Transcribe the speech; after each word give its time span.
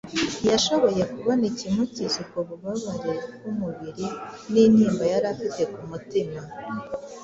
Ntiyashoboye 0.39 1.03
kubona 1.13 1.43
ikimukiza 1.51 2.15
ubwo 2.23 2.39
bubabare 2.47 3.11
bw’umubiri 3.35 4.07
n’intimba 4.51 5.03
yari 5.13 5.27
afite 5.33 5.61
ku 5.73 5.81
mutima, 5.91 6.39